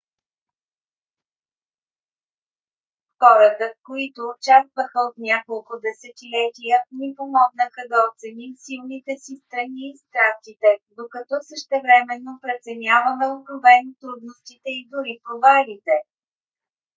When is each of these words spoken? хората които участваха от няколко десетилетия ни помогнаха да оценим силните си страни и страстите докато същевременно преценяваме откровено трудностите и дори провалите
хората 3.19 3.73
които 3.83 4.21
участваха 4.37 4.99
от 5.09 5.15
няколко 5.17 5.73
десетилетия 5.87 6.77
ни 6.99 7.09
помогнаха 7.19 7.81
да 7.91 7.97
оценим 8.11 8.51
силните 8.65 9.13
си 9.23 9.33
страни 9.45 9.83
и 9.91 9.97
страстите 10.03 10.69
докато 10.97 11.33
същевременно 11.49 12.39
преценяваме 12.43 13.25
откровено 13.35 13.91
трудностите 14.01 14.69
и 14.79 14.87
дори 14.91 15.13
провалите 15.25 15.95